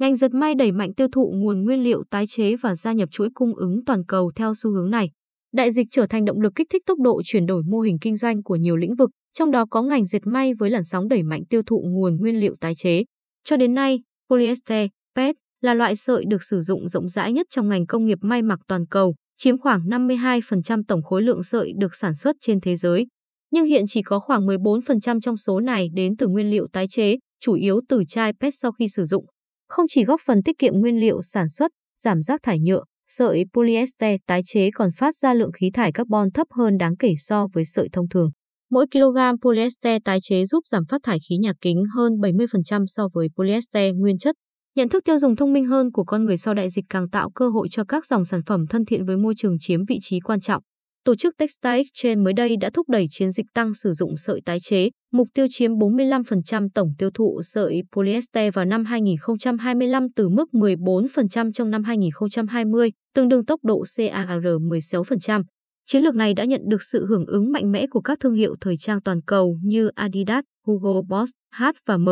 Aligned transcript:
Ngành 0.00 0.16
dệt 0.16 0.34
may 0.34 0.54
đẩy 0.54 0.72
mạnh 0.72 0.94
tiêu 0.94 1.08
thụ 1.12 1.32
nguồn 1.36 1.62
nguyên 1.62 1.80
liệu 1.80 2.02
tái 2.10 2.24
chế 2.26 2.56
và 2.56 2.74
gia 2.74 2.92
nhập 2.92 3.08
chuỗi 3.12 3.28
cung 3.34 3.54
ứng 3.54 3.84
toàn 3.84 4.04
cầu 4.08 4.32
theo 4.36 4.52
xu 4.54 4.70
hướng 4.70 4.90
này. 4.90 5.10
Đại 5.52 5.70
dịch 5.70 5.86
trở 5.90 6.06
thành 6.06 6.24
động 6.24 6.40
lực 6.40 6.52
kích 6.54 6.66
thích 6.72 6.82
tốc 6.86 6.98
độ 6.98 7.22
chuyển 7.24 7.46
đổi 7.46 7.62
mô 7.62 7.80
hình 7.80 7.98
kinh 8.00 8.16
doanh 8.16 8.42
của 8.42 8.56
nhiều 8.56 8.76
lĩnh 8.76 8.94
vực, 8.94 9.10
trong 9.38 9.50
đó 9.50 9.64
có 9.70 9.82
ngành 9.82 10.06
dệt 10.06 10.26
may 10.26 10.54
với 10.54 10.70
làn 10.70 10.84
sóng 10.84 11.08
đẩy 11.08 11.22
mạnh 11.22 11.42
tiêu 11.50 11.62
thụ 11.66 11.82
nguồn 11.86 12.16
nguyên 12.16 12.40
liệu 12.40 12.56
tái 12.60 12.74
chế. 12.74 13.04
Cho 13.44 13.56
đến 13.56 13.74
nay, 13.74 14.00
polyester, 14.30 14.88
PET 15.14 15.36
là 15.60 15.74
loại 15.74 15.96
sợi 15.96 16.24
được 16.28 16.42
sử 16.42 16.60
dụng 16.60 16.88
rộng 16.88 17.08
rãi 17.08 17.32
nhất 17.32 17.46
trong 17.50 17.68
ngành 17.68 17.86
công 17.86 18.04
nghiệp 18.06 18.18
may 18.20 18.42
mặc 18.42 18.58
toàn 18.68 18.86
cầu, 18.86 19.14
chiếm 19.36 19.58
khoảng 19.58 19.80
52% 19.80 20.82
tổng 20.88 21.02
khối 21.02 21.22
lượng 21.22 21.42
sợi 21.42 21.72
được 21.78 21.94
sản 21.94 22.14
xuất 22.14 22.36
trên 22.40 22.60
thế 22.60 22.76
giới. 22.76 23.06
Nhưng 23.50 23.64
hiện 23.64 23.84
chỉ 23.88 24.02
có 24.02 24.18
khoảng 24.18 24.46
14% 24.46 25.20
trong 25.20 25.36
số 25.36 25.60
này 25.60 25.88
đến 25.94 26.16
từ 26.16 26.28
nguyên 26.28 26.50
liệu 26.50 26.66
tái 26.72 26.86
chế, 26.88 27.16
chủ 27.40 27.52
yếu 27.52 27.80
từ 27.88 28.02
chai 28.08 28.32
PET 28.40 28.54
sau 28.54 28.72
khi 28.72 28.88
sử 28.88 29.04
dụng. 29.04 29.26
Không 29.68 29.86
chỉ 29.88 30.04
góp 30.04 30.20
phần 30.26 30.42
tiết 30.42 30.58
kiệm 30.58 30.74
nguyên 30.74 31.00
liệu 31.00 31.22
sản 31.22 31.48
xuất, 31.48 31.70
giảm 31.98 32.22
rác 32.22 32.42
thải 32.42 32.58
nhựa, 32.60 32.84
sợi 33.08 33.44
polyester 33.52 34.20
tái 34.26 34.40
chế 34.44 34.70
còn 34.74 34.90
phát 34.96 35.14
ra 35.14 35.34
lượng 35.34 35.52
khí 35.52 35.70
thải 35.74 35.92
carbon 35.92 36.30
thấp 36.30 36.46
hơn 36.50 36.78
đáng 36.78 36.96
kể 36.96 37.14
so 37.18 37.46
với 37.52 37.64
sợi 37.64 37.88
thông 37.92 38.08
thường. 38.08 38.30
Mỗi 38.70 38.86
kg 38.86 39.18
polyester 39.42 40.02
tái 40.04 40.18
chế 40.22 40.44
giúp 40.44 40.66
giảm 40.66 40.86
phát 40.88 41.00
thải 41.02 41.18
khí 41.28 41.36
nhà 41.36 41.52
kính 41.60 41.84
hơn 41.94 42.12
70% 42.12 42.84
so 42.86 43.08
với 43.12 43.28
polyester 43.36 43.94
nguyên 43.94 44.18
chất. 44.18 44.36
Nhận 44.76 44.88
thức 44.88 45.04
tiêu 45.04 45.18
dùng 45.18 45.36
thông 45.36 45.52
minh 45.52 45.64
hơn 45.64 45.92
của 45.92 46.04
con 46.04 46.24
người 46.24 46.36
sau 46.36 46.54
đại 46.54 46.70
dịch 46.70 46.84
càng 46.88 47.08
tạo 47.08 47.30
cơ 47.30 47.48
hội 47.48 47.68
cho 47.70 47.84
các 47.84 48.06
dòng 48.06 48.24
sản 48.24 48.40
phẩm 48.46 48.66
thân 48.70 48.84
thiện 48.84 49.06
với 49.06 49.16
môi 49.16 49.34
trường 49.36 49.56
chiếm 49.60 49.84
vị 49.84 49.98
trí 50.02 50.20
quan 50.20 50.40
trọng. 50.40 50.62
Tổ 51.06 51.14
chức 51.14 51.34
Textile 51.38 51.76
Exchange 51.76 52.22
mới 52.22 52.32
đây 52.32 52.56
đã 52.60 52.70
thúc 52.74 52.88
đẩy 52.88 53.06
chiến 53.10 53.30
dịch 53.30 53.46
tăng 53.54 53.74
sử 53.74 53.92
dụng 53.92 54.16
sợi 54.16 54.40
tái 54.44 54.60
chế, 54.60 54.90
mục 55.12 55.28
tiêu 55.34 55.46
chiếm 55.50 55.72
45% 55.72 56.68
tổng 56.74 56.88
tiêu 56.98 57.10
thụ 57.14 57.40
sợi 57.42 57.82
polyester 57.92 58.54
vào 58.54 58.64
năm 58.64 58.84
2025 58.84 60.06
từ 60.16 60.28
mức 60.28 60.48
14% 60.52 61.52
trong 61.52 61.70
năm 61.70 61.84
2020, 61.84 62.90
tương 63.14 63.28
đương 63.28 63.44
tốc 63.44 63.64
độ 63.64 63.84
CAGR 63.96 64.46
16%. 64.46 65.42
Chiến 65.84 66.02
lược 66.02 66.14
này 66.14 66.34
đã 66.34 66.44
nhận 66.44 66.60
được 66.68 66.82
sự 66.82 67.06
hưởng 67.06 67.26
ứng 67.26 67.52
mạnh 67.52 67.72
mẽ 67.72 67.86
của 67.90 68.00
các 68.00 68.20
thương 68.20 68.34
hiệu 68.34 68.54
thời 68.60 68.76
trang 68.76 69.02
toàn 69.02 69.22
cầu 69.22 69.58
như 69.62 69.88
Adidas, 69.94 70.44
Hugo 70.66 71.02
Boss, 71.08 71.30
H 71.54 71.64
và 71.86 71.96
M. 71.96 72.08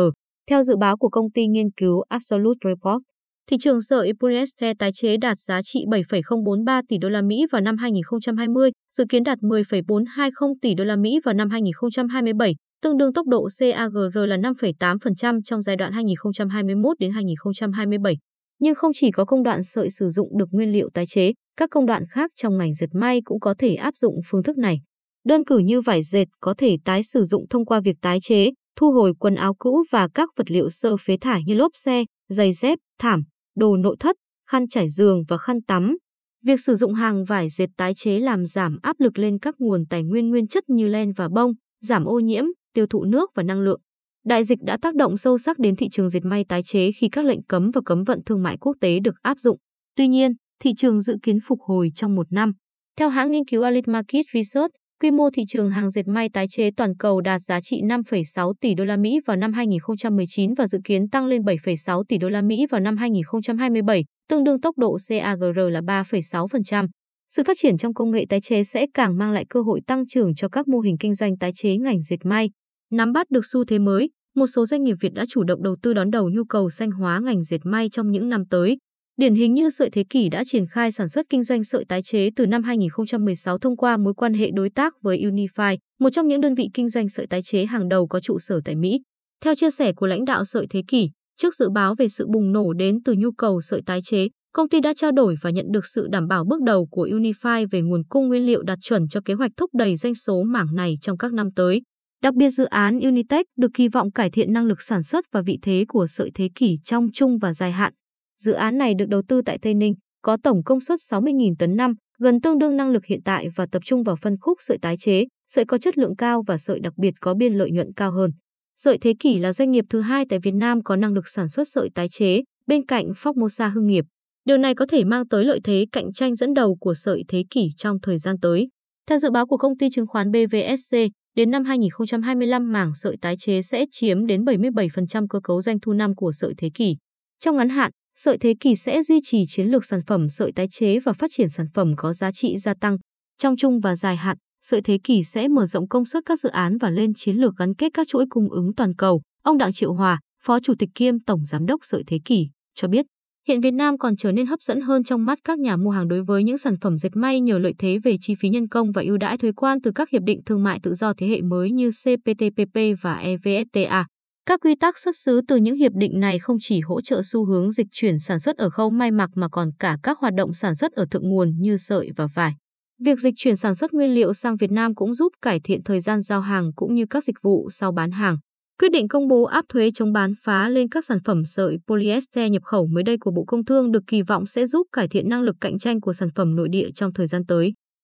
Theo 0.49 0.63
dự 0.63 0.77
báo 0.77 0.97
của 0.97 1.09
công 1.09 1.31
ty 1.31 1.47
nghiên 1.47 1.71
cứu 1.71 2.01
Absolute 2.09 2.59
Report, 2.63 3.01
thị 3.49 3.57
trường 3.59 3.81
sợi 3.81 4.11
polyester 4.19 4.75
tái 4.79 4.91
chế 4.93 5.17
đạt 5.17 5.37
giá 5.37 5.61
trị 5.61 5.85
7,043 5.91 6.81
tỷ 6.89 6.97
đô 6.97 7.09
la 7.09 7.21
Mỹ 7.21 7.45
vào 7.51 7.61
năm 7.61 7.77
2020, 7.77 8.71
dự 8.95 9.05
kiến 9.09 9.23
đạt 9.23 9.37
10,420 9.41 10.49
tỷ 10.61 10.73
đô 10.73 10.83
la 10.83 10.95
Mỹ 10.95 11.19
vào 11.25 11.33
năm 11.33 11.49
2027, 11.49 12.55
tương 12.81 12.97
đương 12.97 13.13
tốc 13.13 13.27
độ 13.27 13.47
CAGR 13.59 14.17
là 14.27 14.37
5,8% 14.37 15.39
trong 15.45 15.61
giai 15.61 15.75
đoạn 15.75 15.91
2021 15.91 16.99
đến 16.99 17.11
2027. 17.11 18.17
Nhưng 18.59 18.75
không 18.75 18.91
chỉ 18.95 19.11
có 19.11 19.25
công 19.25 19.43
đoạn 19.43 19.63
sợi 19.63 19.89
sử 19.89 20.09
dụng 20.09 20.37
được 20.37 20.49
nguyên 20.51 20.71
liệu 20.71 20.89
tái 20.93 21.05
chế, 21.07 21.31
các 21.57 21.69
công 21.69 21.85
đoạn 21.85 22.03
khác 22.09 22.31
trong 22.35 22.57
ngành 22.57 22.73
dệt 22.73 22.89
may 22.93 23.21
cũng 23.25 23.39
có 23.39 23.53
thể 23.57 23.75
áp 23.75 23.95
dụng 23.95 24.15
phương 24.25 24.43
thức 24.43 24.57
này. 24.57 24.77
Đơn 25.25 25.45
cử 25.45 25.57
như 25.57 25.81
vải 25.81 26.03
dệt 26.03 26.25
có 26.39 26.53
thể 26.57 26.77
tái 26.85 27.03
sử 27.03 27.23
dụng 27.23 27.45
thông 27.49 27.65
qua 27.65 27.79
việc 27.79 27.95
tái 28.01 28.19
chế, 28.21 28.51
thu 28.75 28.91
hồi 28.91 29.13
quần 29.19 29.35
áo 29.35 29.53
cũ 29.59 29.83
và 29.91 30.07
các 30.13 30.29
vật 30.37 30.51
liệu 30.51 30.69
sơ 30.69 30.97
phế 30.97 31.17
thải 31.21 31.41
như 31.45 31.53
lốp 31.53 31.71
xe, 31.73 32.03
giày 32.29 32.53
dép, 32.53 32.79
thảm, 32.99 33.23
đồ 33.55 33.77
nội 33.77 33.95
thất, 33.99 34.15
khăn 34.49 34.67
trải 34.67 34.89
giường 34.89 35.23
và 35.27 35.37
khăn 35.37 35.61
tắm. 35.61 35.97
Việc 36.45 36.59
sử 36.59 36.75
dụng 36.75 36.93
hàng 36.93 37.23
vải 37.23 37.49
dệt 37.49 37.67
tái 37.77 37.93
chế 37.93 38.19
làm 38.19 38.45
giảm 38.45 38.77
áp 38.81 38.99
lực 38.99 39.19
lên 39.19 39.39
các 39.39 39.55
nguồn 39.57 39.85
tài 39.89 40.03
nguyên 40.03 40.29
nguyên 40.29 40.47
chất 40.47 40.69
như 40.69 40.87
len 40.87 41.13
và 41.13 41.29
bông, 41.29 41.51
giảm 41.81 42.05
ô 42.05 42.19
nhiễm, 42.19 42.45
tiêu 42.73 42.85
thụ 42.87 43.03
nước 43.03 43.29
và 43.35 43.43
năng 43.43 43.61
lượng. 43.61 43.81
Đại 44.25 44.43
dịch 44.43 44.59
đã 44.61 44.77
tác 44.81 44.95
động 44.95 45.17
sâu 45.17 45.37
sắc 45.37 45.59
đến 45.59 45.75
thị 45.75 45.87
trường 45.91 46.09
dệt 46.09 46.23
may 46.23 46.45
tái 46.49 46.63
chế 46.63 46.91
khi 46.91 47.09
các 47.09 47.25
lệnh 47.25 47.43
cấm 47.43 47.71
và 47.73 47.81
cấm 47.85 48.03
vận 48.03 48.19
thương 48.25 48.43
mại 48.43 48.57
quốc 48.57 48.77
tế 48.81 48.99
được 48.99 49.15
áp 49.21 49.39
dụng. 49.39 49.57
Tuy 49.95 50.07
nhiên, 50.07 50.31
thị 50.59 50.71
trường 50.77 51.01
dự 51.01 51.17
kiến 51.23 51.39
phục 51.47 51.59
hồi 51.61 51.91
trong 51.95 52.15
một 52.15 52.31
năm. 52.31 52.51
Theo 52.97 53.09
hãng 53.09 53.31
nghiên 53.31 53.45
cứu 53.45 53.63
Alit 53.63 53.87
Market 53.87 54.25
Research, 54.33 54.71
quy 55.01 55.11
mô 55.11 55.29
thị 55.29 55.43
trường 55.47 55.69
hàng 55.69 55.89
dệt 55.89 56.07
may 56.07 56.29
tái 56.29 56.45
chế 56.47 56.69
toàn 56.77 56.95
cầu 56.99 57.21
đạt 57.21 57.41
giá 57.41 57.61
trị 57.61 57.81
5,6 57.81 58.53
tỷ 58.61 58.73
đô 58.75 58.85
la 58.85 58.97
Mỹ 58.97 59.19
vào 59.25 59.37
năm 59.37 59.53
2019 59.53 60.53
và 60.53 60.67
dự 60.67 60.79
kiến 60.83 61.09
tăng 61.09 61.25
lên 61.25 61.41
7,6 61.41 62.03
tỷ 62.07 62.17
đô 62.17 62.29
la 62.29 62.41
Mỹ 62.41 62.65
vào 62.69 62.81
năm 62.81 62.97
2027, 62.97 64.03
tương 64.29 64.43
đương 64.43 64.61
tốc 64.61 64.77
độ 64.77 64.97
CAGR 65.09 65.59
là 65.71 65.81
3,6%. 65.81 66.87
Sự 67.29 67.43
phát 67.47 67.57
triển 67.59 67.77
trong 67.77 67.93
công 67.93 68.11
nghệ 68.11 68.25
tái 68.29 68.41
chế 68.41 68.63
sẽ 68.63 68.85
càng 68.93 69.17
mang 69.17 69.31
lại 69.31 69.45
cơ 69.49 69.61
hội 69.61 69.81
tăng 69.87 70.07
trưởng 70.07 70.35
cho 70.35 70.49
các 70.49 70.67
mô 70.67 70.79
hình 70.79 70.97
kinh 70.97 71.13
doanh 71.13 71.37
tái 71.37 71.51
chế 71.55 71.77
ngành 71.77 72.01
dệt 72.01 72.17
may. 72.23 72.49
Nắm 72.91 73.11
bắt 73.11 73.29
được 73.29 73.45
xu 73.51 73.65
thế 73.65 73.79
mới, 73.79 74.09
một 74.35 74.47
số 74.47 74.65
doanh 74.65 74.83
nghiệp 74.83 74.95
Việt 75.01 75.13
đã 75.13 75.25
chủ 75.29 75.43
động 75.43 75.63
đầu 75.63 75.75
tư 75.81 75.93
đón 75.93 76.11
đầu 76.11 76.29
nhu 76.29 76.43
cầu 76.43 76.69
xanh 76.69 76.91
hóa 76.91 77.19
ngành 77.23 77.43
dệt 77.43 77.59
may 77.63 77.89
trong 77.89 78.11
những 78.11 78.29
năm 78.29 78.43
tới. 78.49 78.77
Điển 79.19 79.35
hình 79.35 79.53
như 79.53 79.69
Sợi 79.69 79.89
Thế 79.89 80.03
Kỷ 80.09 80.29
đã 80.29 80.43
triển 80.43 80.67
khai 80.67 80.91
sản 80.91 81.09
xuất 81.09 81.25
kinh 81.29 81.43
doanh 81.43 81.63
sợi 81.63 81.85
tái 81.85 82.01
chế 82.01 82.29
từ 82.35 82.45
năm 82.45 82.63
2016 82.63 83.57
thông 83.57 83.77
qua 83.77 83.97
mối 83.97 84.13
quan 84.13 84.33
hệ 84.33 84.51
đối 84.53 84.69
tác 84.69 84.93
với 85.01 85.17
Unify, 85.17 85.77
một 85.99 86.09
trong 86.09 86.27
những 86.27 86.41
đơn 86.41 86.55
vị 86.55 86.69
kinh 86.73 86.89
doanh 86.89 87.09
sợi 87.09 87.27
tái 87.27 87.41
chế 87.41 87.65
hàng 87.65 87.89
đầu 87.89 88.07
có 88.07 88.19
trụ 88.19 88.39
sở 88.39 88.61
tại 88.65 88.75
Mỹ. 88.75 89.01
Theo 89.43 89.55
chia 89.55 89.71
sẻ 89.71 89.93
của 89.93 90.07
lãnh 90.07 90.25
đạo 90.25 90.45
Sợi 90.45 90.67
Thế 90.69 90.81
Kỷ, 90.87 91.09
trước 91.37 91.55
dự 91.55 91.69
báo 91.69 91.95
về 91.95 92.07
sự 92.07 92.27
bùng 92.33 92.51
nổ 92.51 92.73
đến 92.73 93.03
từ 93.05 93.13
nhu 93.17 93.31
cầu 93.31 93.61
sợi 93.61 93.81
tái 93.85 93.99
chế, 94.01 94.27
công 94.53 94.69
ty 94.69 94.79
đã 94.79 94.93
trao 94.95 95.11
đổi 95.11 95.35
và 95.41 95.49
nhận 95.49 95.65
được 95.71 95.85
sự 95.85 96.07
đảm 96.11 96.27
bảo 96.27 96.45
bước 96.45 96.61
đầu 96.61 96.87
của 96.91 97.07
Unify 97.07 97.67
về 97.71 97.81
nguồn 97.81 98.03
cung 98.09 98.27
nguyên 98.27 98.45
liệu 98.45 98.63
đạt 98.63 98.79
chuẩn 98.81 99.07
cho 99.07 99.21
kế 99.25 99.33
hoạch 99.33 99.51
thúc 99.57 99.69
đẩy 99.73 99.95
doanh 99.95 100.15
số 100.15 100.43
mảng 100.43 100.75
này 100.75 100.93
trong 101.01 101.17
các 101.17 101.33
năm 101.33 101.49
tới. 101.55 101.81
Đặc 102.23 102.33
biệt 102.33 102.49
dự 102.49 102.65
án 102.65 102.99
Unitech 102.99 103.45
được 103.57 103.71
kỳ 103.73 103.87
vọng 103.87 104.11
cải 104.11 104.29
thiện 104.29 104.53
năng 104.53 104.65
lực 104.65 104.81
sản 104.81 105.03
xuất 105.03 105.25
và 105.31 105.41
vị 105.41 105.59
thế 105.61 105.85
của 105.87 106.07
sợi 106.07 106.31
thế 106.33 106.49
kỷ 106.55 106.77
trong 106.83 107.07
trung 107.13 107.37
và 107.37 107.53
dài 107.53 107.71
hạn. 107.71 107.93
Dự 108.37 108.51
án 108.51 108.77
này 108.77 108.93
được 108.93 109.05
đầu 109.09 109.21
tư 109.27 109.41
tại 109.45 109.57
Tây 109.61 109.73
Ninh, 109.73 109.93
có 110.21 110.37
tổng 110.43 110.63
công 110.63 110.81
suất 110.81 110.99
60.000 110.99 111.53
tấn 111.59 111.75
năm, 111.75 111.93
gần 112.19 112.41
tương 112.41 112.57
đương 112.57 112.77
năng 112.77 112.91
lực 112.91 113.05
hiện 113.05 113.19
tại 113.25 113.47
và 113.55 113.65
tập 113.71 113.81
trung 113.85 114.03
vào 114.03 114.15
phân 114.15 114.37
khúc 114.41 114.57
sợi 114.61 114.77
tái 114.81 114.97
chế, 114.97 115.25
sợi 115.47 115.65
có 115.65 115.77
chất 115.77 115.97
lượng 115.97 116.15
cao 116.15 116.43
và 116.47 116.57
sợi 116.57 116.79
đặc 116.79 116.93
biệt 116.97 117.13
có 117.21 117.33
biên 117.33 117.53
lợi 117.53 117.71
nhuận 117.71 117.93
cao 117.95 118.11
hơn. 118.11 118.31
Sợi 118.75 118.97
Thế 118.97 119.13
Kỷ 119.19 119.37
là 119.37 119.53
doanh 119.53 119.71
nghiệp 119.71 119.85
thứ 119.89 120.01
hai 120.01 120.25
tại 120.29 120.39
Việt 120.43 120.53
Nam 120.53 120.83
có 120.83 120.95
năng 120.95 121.13
lực 121.13 121.27
sản 121.27 121.47
xuất 121.47 121.67
sợi 121.67 121.89
tái 121.95 122.07
chế, 122.07 122.41
bên 122.67 122.85
cạnh 122.85 123.11
Formosa 123.11 123.69
Hưng 123.69 123.87
nghiệp. 123.87 124.05
Điều 124.45 124.57
này 124.57 124.75
có 124.75 124.85
thể 124.89 125.03
mang 125.03 125.27
tới 125.27 125.45
lợi 125.45 125.59
thế 125.63 125.85
cạnh 125.91 126.13
tranh 126.13 126.35
dẫn 126.35 126.53
đầu 126.53 126.75
của 126.79 126.93
sợi 126.93 127.23
Thế 127.27 127.43
Kỷ 127.49 127.69
trong 127.77 127.97
thời 128.01 128.17
gian 128.17 128.35
tới. 128.41 128.67
Theo 129.07 129.17
dự 129.17 129.31
báo 129.31 129.47
của 129.47 129.57
công 129.57 129.77
ty 129.77 129.89
chứng 129.89 130.07
khoán 130.07 130.31
BVSC, 130.31 130.97
đến 131.35 131.51
năm 131.51 131.63
2025 131.63 132.71
mảng 132.71 132.91
sợi 132.95 133.17
tái 133.21 133.35
chế 133.37 133.61
sẽ 133.61 133.85
chiếm 133.91 134.25
đến 134.25 134.43
77% 134.43 135.27
cơ 135.29 135.39
cấu 135.43 135.61
doanh 135.61 135.79
thu 135.79 135.93
năm 135.93 136.15
của 136.15 136.31
sợi 136.31 136.53
Thế 136.57 136.69
Kỷ. 136.73 136.95
Trong 137.39 137.55
ngắn 137.55 137.69
hạn, 137.69 137.91
Sợi 138.17 138.37
Thế 138.37 138.53
Kỷ 138.59 138.75
sẽ 138.75 139.03
duy 139.03 139.19
trì 139.23 139.43
chiến 139.47 139.67
lược 139.67 139.85
sản 139.85 139.99
phẩm 140.07 140.29
sợi 140.29 140.51
tái 140.51 140.67
chế 140.67 140.99
và 140.99 141.13
phát 141.13 141.31
triển 141.33 141.49
sản 141.49 141.65
phẩm 141.73 141.93
có 141.97 142.13
giá 142.13 142.31
trị 142.31 142.57
gia 142.57 142.73
tăng. 142.73 142.97
Trong 143.37 143.55
chung 143.57 143.79
và 143.79 143.95
dài 143.95 144.15
hạn, 144.15 144.37
Sợi 144.61 144.81
Thế 144.81 144.97
Kỷ 145.03 145.23
sẽ 145.23 145.47
mở 145.47 145.65
rộng 145.65 145.87
công 145.87 146.05
suất 146.05 146.23
các 146.25 146.39
dự 146.39 146.49
án 146.49 146.77
và 146.77 146.89
lên 146.89 147.13
chiến 147.13 147.35
lược 147.35 147.53
gắn 147.57 147.75
kết 147.75 147.89
các 147.93 148.07
chuỗi 148.07 148.25
cung 148.29 148.49
ứng 148.51 148.75
toàn 148.77 148.95
cầu. 148.95 149.21
Ông 149.43 149.57
Đặng 149.57 149.73
Triệu 149.73 149.93
Hòa, 149.93 150.19
Phó 150.43 150.59
Chủ 150.59 150.73
tịch 150.79 150.89
kiêm 150.95 151.19
Tổng 151.19 151.45
Giám 151.45 151.65
đốc 151.65 151.79
Sợi 151.83 152.03
Thế 152.07 152.19
Kỷ, 152.25 152.47
cho 152.75 152.87
biết, 152.87 153.05
hiện 153.47 153.61
Việt 153.61 153.71
Nam 153.71 153.97
còn 153.97 154.15
trở 154.15 154.31
nên 154.31 154.45
hấp 154.45 154.61
dẫn 154.61 154.81
hơn 154.81 155.03
trong 155.03 155.25
mắt 155.25 155.39
các 155.43 155.59
nhà 155.59 155.77
mua 155.77 155.89
hàng 155.89 156.07
đối 156.07 156.23
với 156.23 156.43
những 156.43 156.57
sản 156.57 156.75
phẩm 156.81 156.97
dệt 156.97 157.15
may 157.15 157.41
nhờ 157.41 157.59
lợi 157.59 157.73
thế 157.77 157.99
về 158.03 158.17
chi 158.21 158.35
phí 158.39 158.49
nhân 158.49 158.67
công 158.67 158.91
và 158.91 159.01
ưu 159.01 159.17
đãi 159.17 159.37
thuế 159.37 159.51
quan 159.51 159.81
từ 159.81 159.91
các 159.95 160.09
hiệp 160.09 160.21
định 160.25 160.39
thương 160.45 160.63
mại 160.63 160.79
tự 160.83 160.93
do 160.93 161.13
thế 161.17 161.27
hệ 161.27 161.41
mới 161.41 161.71
như 161.71 161.89
CPTPP 161.89 162.79
và 163.01 163.23
EVFTA. 163.23 164.03
Các 164.47 164.59
quy 164.59 164.75
tắc 164.75 164.97
xuất 164.97 165.15
xứ 165.15 165.41
từ 165.47 165.55
những 165.55 165.75
hiệp 165.75 165.91
định 165.95 166.19
này 166.19 166.39
không 166.39 166.57
chỉ 166.61 166.79
hỗ 166.79 167.01
trợ 167.01 167.21
xu 167.23 167.45
hướng 167.45 167.71
dịch 167.71 167.87
chuyển 167.91 168.19
sản 168.19 168.39
xuất 168.39 168.57
ở 168.57 168.69
khâu 168.69 168.89
may 168.89 169.11
mặc 169.11 169.29
mà 169.35 169.47
còn 169.51 169.71
cả 169.79 169.97
các 170.03 170.19
hoạt 170.19 170.33
động 170.33 170.53
sản 170.53 170.75
xuất 170.75 170.91
ở 170.91 171.05
thượng 171.11 171.29
nguồn 171.29 171.53
như 171.59 171.77
sợi 171.77 172.09
và 172.15 172.27
vải. 172.35 172.53
Việc 173.01 173.19
dịch 173.19 173.33
chuyển 173.37 173.55
sản 173.55 173.75
xuất 173.75 173.93
nguyên 173.93 174.15
liệu 174.15 174.33
sang 174.33 174.55
Việt 174.55 174.71
Nam 174.71 174.95
cũng 174.95 175.13
giúp 175.13 175.33
cải 175.41 175.59
thiện 175.63 175.83
thời 175.83 175.99
gian 175.99 176.21
giao 176.21 176.41
hàng 176.41 176.71
cũng 176.75 176.95
như 176.95 177.05
các 177.09 177.23
dịch 177.23 177.35
vụ 177.43 177.69
sau 177.69 177.91
bán 177.91 178.11
hàng. 178.11 178.37
Quyết 178.79 178.91
định 178.91 179.07
công 179.07 179.27
bố 179.27 179.43
áp 179.43 179.65
thuế 179.69 179.89
chống 179.93 180.13
bán 180.13 180.33
phá 180.43 180.69
lên 180.69 180.89
các 180.89 181.05
sản 181.05 181.17
phẩm 181.25 181.45
sợi 181.45 181.77
polyester 181.87 182.51
nhập 182.51 182.63
khẩu 182.63 182.87
mới 182.87 183.03
đây 183.03 183.17
của 183.19 183.31
Bộ 183.31 183.43
Công 183.47 183.65
Thương 183.65 183.91
được 183.91 184.03
kỳ 184.07 184.21
vọng 184.21 184.45
sẽ 184.45 184.65
giúp 184.65 184.87
cải 184.91 185.07
thiện 185.07 185.29
năng 185.29 185.41
lực 185.41 185.55
cạnh 185.61 185.79
tranh 185.79 186.01
của 186.01 186.13
sản 186.13 186.29
phẩm 186.35 186.55
nội 186.55 186.67
địa 186.71 186.89
trong 186.95 187.13
thời 187.13 187.27
gian 187.27 187.45
tới. 187.45 187.73